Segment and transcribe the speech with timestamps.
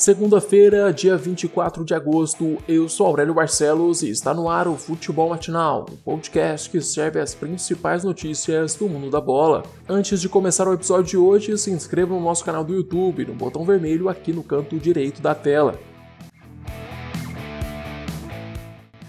[0.00, 5.28] Segunda-feira, dia 24 de agosto, eu sou Aurélio Barcelos e está no ar o Futebol
[5.28, 9.62] Matinal, um podcast que serve as principais notícias do mundo da bola.
[9.86, 13.34] Antes de começar o episódio de hoje, se inscreva no nosso canal do YouTube, no
[13.34, 15.78] botão vermelho aqui no canto direito da tela.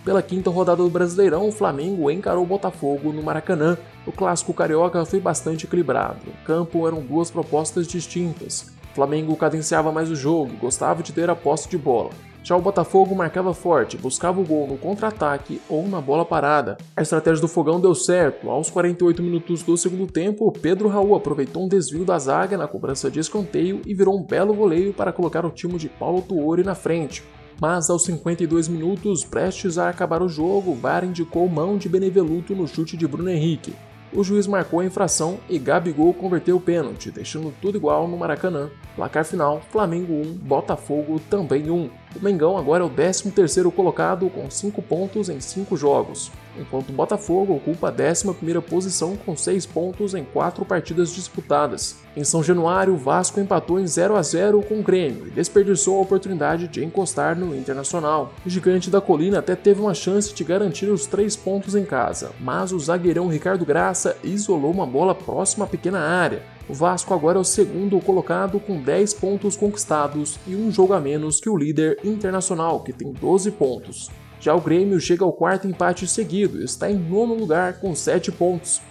[0.03, 3.77] Pela quinta rodada do Brasileirão, o Flamengo encarou o Botafogo no Maracanã.
[4.05, 6.19] O clássico carioca foi bastante equilibrado.
[6.25, 8.80] No campo eram duas propostas distintas.
[8.91, 12.09] O Flamengo cadenciava mais o jogo, gostava de ter a posse de bola.
[12.43, 16.77] Já o Botafogo marcava forte, buscava o gol no contra-ataque ou na bola parada.
[16.97, 18.49] A estratégia do Fogão deu certo.
[18.49, 23.09] Aos 48 minutos do segundo tempo, Pedro Raul aproveitou um desvio da zaga na cobrança
[23.09, 26.75] de escanteio e virou um belo voleio para colocar o time de Paulo Tuori na
[26.75, 27.23] frente.
[27.61, 32.67] Mas aos 52 minutos, prestes a acabar o jogo, VAR indicou mão de Beneveluto no
[32.67, 33.73] chute de Bruno Henrique
[34.13, 38.69] o juiz marcou a infração e Gabigol converteu o pênalti, deixando tudo igual no Maracanã.
[38.95, 42.00] Placar final: Flamengo 1, Botafogo também 1.
[42.13, 46.93] O Mengão agora é o 13º colocado com 5 pontos em 5 jogos, enquanto o
[46.93, 51.95] Botafogo ocupa a 11ª posição com 6 pontos em 4 partidas disputadas.
[52.15, 55.97] Em São Januário, o Vasco empatou em 0 a 0 com o Grêmio e desperdiçou
[55.97, 58.33] a oportunidade de encostar no Internacional.
[58.45, 62.31] O gigante da colina até teve uma chance de garantir os 3 pontos em casa,
[62.41, 66.43] mas o zagueirão Ricardo Graça isolou uma bola próxima à pequena área.
[66.71, 71.01] O Vasco agora é o segundo colocado com 10 pontos conquistados e um jogo a
[71.01, 74.09] menos que o líder internacional, que tem 12 pontos.
[74.39, 78.31] Já o Grêmio chega ao quarto empate seguido e está em nono lugar com 7
[78.31, 78.81] pontos.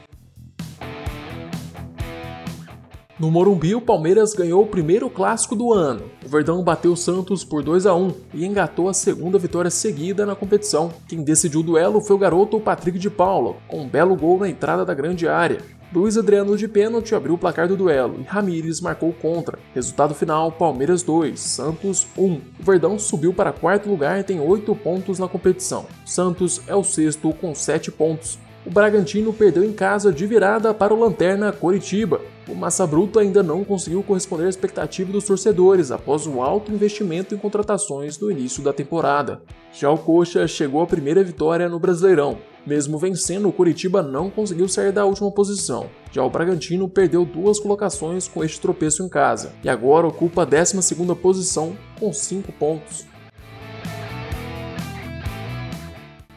[3.19, 6.03] No Morumbi, o Palmeiras ganhou o primeiro clássico do ano.
[6.23, 10.27] O Verdão bateu o Santos por 2 a 1 e engatou a segunda vitória seguida
[10.27, 10.93] na competição.
[11.09, 14.51] Quem decidiu o duelo foi o garoto Patrick de Paula, com um belo gol na
[14.51, 15.80] entrada da grande área.
[15.93, 19.59] Luiz Adriano de pênalti abriu o placar do duelo e Ramires marcou contra.
[19.75, 22.33] Resultado final: Palmeiras 2, Santos 1.
[22.33, 25.87] O Verdão subiu para quarto lugar e tem 8 pontos na competição.
[26.07, 28.39] Santos é o sexto com 7 pontos.
[28.71, 32.21] O Bragantino perdeu em casa de virada para o Lanterna Coritiba
[32.51, 37.33] o Massa Bruto ainda não conseguiu corresponder à expectativa dos torcedores após o alto investimento
[37.33, 39.41] em contratações no início da temporada.
[39.73, 42.39] Já o Coxa chegou à primeira vitória no Brasileirão.
[42.67, 45.89] Mesmo vencendo, o Curitiba não conseguiu sair da última posição.
[46.11, 50.47] Já o Bragantino perdeu duas colocações com este tropeço em casa e agora ocupa a
[50.47, 53.10] 12ª posição com 5 pontos.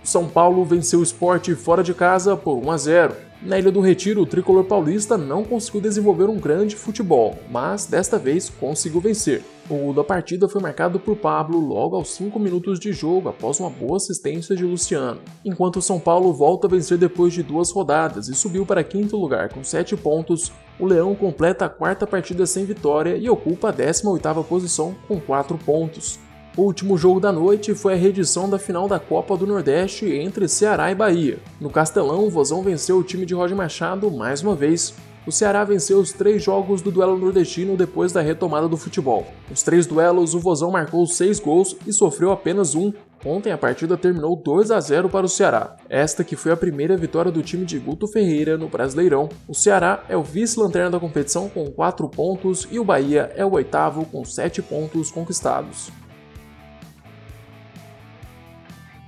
[0.03, 3.15] São Paulo venceu o esporte fora de casa por 1 a 0.
[3.41, 8.17] Na Ilha do Retiro, o tricolor paulista não conseguiu desenvolver um grande futebol, mas desta
[8.17, 9.43] vez conseguiu vencer.
[9.69, 13.59] O gol da partida foi marcado por Pablo logo aos 5 minutos de jogo após
[13.59, 15.21] uma boa assistência de Luciano.
[15.43, 19.17] Enquanto o São Paulo volta a vencer depois de duas rodadas e subiu para quinto
[19.17, 23.73] lugar com 7 pontos, o Leão completa a quarta partida sem vitória e ocupa a
[23.73, 26.19] 18ª posição com 4 pontos.
[26.55, 30.47] O último jogo da noite foi a reedição da final da Copa do Nordeste entre
[30.47, 31.39] Ceará e Bahia.
[31.59, 34.93] No Castelão, o Vozão venceu o time de Roger Machado mais uma vez.
[35.25, 39.25] O Ceará venceu os três jogos do duelo nordestino depois da retomada do futebol.
[39.49, 42.93] Nos três duelos, o Vozão marcou seis gols e sofreu apenas um.
[43.25, 45.75] Ontem a partida terminou 2 a 0 para o Ceará.
[45.89, 49.27] Esta que foi a primeira vitória do time de Guto Ferreira no Brasileirão.
[49.47, 53.53] O Ceará é o vice-lanterna da competição com 4 pontos e o Bahia é o
[53.53, 55.89] oitavo com 7 pontos conquistados.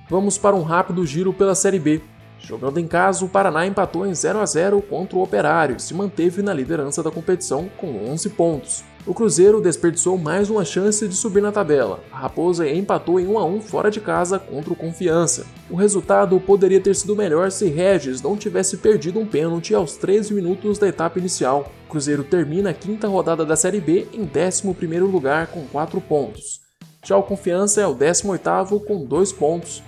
[0.08, 2.00] Vamos para um rápido giro pela Série B.
[2.38, 5.92] Jogando em casa, o Paraná empatou em 0 a 0 contra o Operário e se
[5.94, 8.84] manteve na liderança da competição com 11 pontos.
[9.04, 12.00] O Cruzeiro desperdiçou mais uma chance de subir na tabela.
[12.12, 15.44] A Raposa empatou em 1 a 1 fora de casa contra o Confiança.
[15.68, 20.32] O resultado poderia ter sido melhor se Regis não tivesse perdido um pênalti aos 13
[20.32, 21.72] minutos da etapa inicial.
[21.86, 26.60] O Cruzeiro termina a quinta rodada da Série B em 11º lugar com 4 pontos.
[27.04, 29.82] Já o Confiança é o 18º com 2 pontos.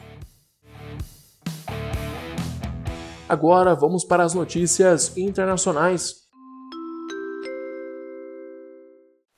[3.29, 6.15] Agora vamos para as notícias internacionais.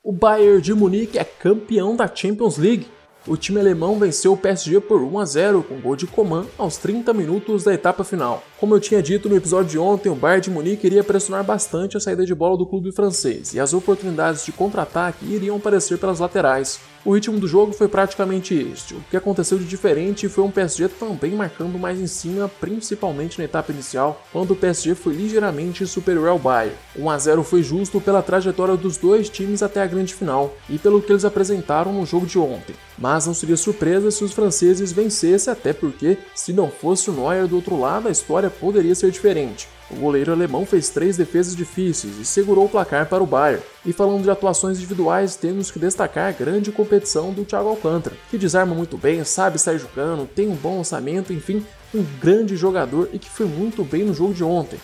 [0.01, 2.87] O Bayern de Munique é campeão da Champions League.
[3.27, 6.77] O time alemão venceu o PSG por 1 a 0 com gol de Coman aos
[6.77, 8.41] 30 minutos da etapa final.
[8.57, 11.97] Como eu tinha dito no episódio de ontem, o Bayern de Munique iria pressionar bastante
[11.97, 16.19] a saída de bola do clube francês e as oportunidades de contra-ataque iriam aparecer pelas
[16.19, 16.79] laterais.
[17.03, 18.93] O ritmo do jogo foi praticamente este.
[18.93, 23.45] O que aconteceu de diferente foi um PSG também marcando mais em cima, principalmente na
[23.45, 26.75] etapa inicial, quando o PSG foi ligeiramente superior ao Bayern.
[26.95, 30.77] 1 a 0 foi justo pela trajetória dos dois times até a grande final e
[30.77, 32.75] pelo que eles apresentaram no jogo de ontem.
[32.99, 37.47] Mas não seria surpresa se os franceses vencessem, até porque, se não fosse o Neuer
[37.47, 39.67] do outro lado, a história poderia ser diferente.
[39.93, 43.61] O goleiro alemão fez três defesas difíceis e segurou o placar para o Bayern.
[43.85, 48.37] E falando de atuações individuais, temos que destacar a grande competição do Thiago Alcântara, que
[48.37, 53.19] desarma muito bem, sabe sair jogando, tem um bom lançamento, enfim, um grande jogador e
[53.19, 54.79] que foi muito bem no jogo de ontem.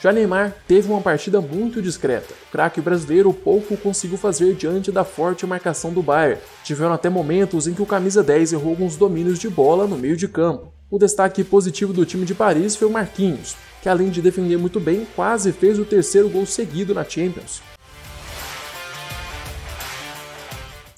[0.00, 2.34] Já Neymar teve uma partida muito discreta.
[2.48, 6.40] O craque brasileiro pouco conseguiu fazer diante da forte marcação do Bayern.
[6.62, 10.16] Tiveram até momentos em que o camisa 10 errou alguns domínios de bola no meio
[10.16, 10.72] de campo.
[10.90, 14.80] O destaque positivo do time de Paris foi o Marquinhos, que além de defender muito
[14.80, 17.60] bem, quase fez o terceiro gol seguido na Champions.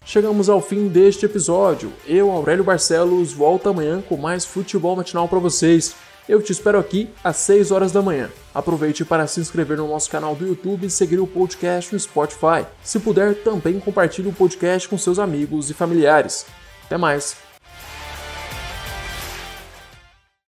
[0.05, 1.93] Chegamos ao fim deste episódio.
[2.06, 5.97] Eu, Aurélio Barcelos, volto amanhã com mais futebol matinal para vocês.
[6.29, 8.31] Eu te espero aqui às 6 horas da manhã.
[8.55, 12.65] Aproveite para se inscrever no nosso canal do YouTube e seguir o podcast no Spotify.
[12.85, 16.47] Se puder, também compartilhe o podcast com seus amigos e familiares.
[16.85, 17.45] Até mais!